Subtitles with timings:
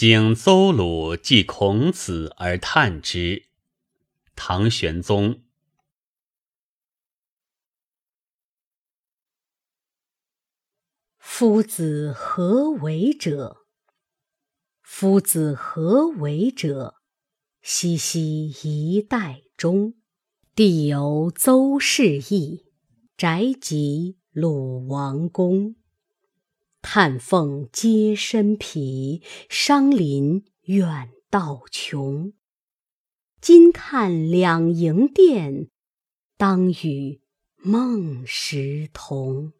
[0.00, 3.50] 经邹鲁记孔子而叹之。
[4.34, 5.42] 唐玄宗。
[11.18, 13.66] 夫子何为者？
[14.80, 16.94] 夫子何为者？
[17.60, 19.96] 熙熙一代中，
[20.54, 22.64] 地有邹氏邑，
[23.18, 25.76] 宅及鲁王宫。
[26.82, 32.32] 叹凤皆身疲，伤林远道穷。
[33.40, 35.68] 今看两楹殿，
[36.36, 37.20] 当与
[37.56, 39.52] 孟时同。